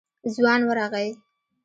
ځوان 0.33 0.61
ورغی. 0.67 1.09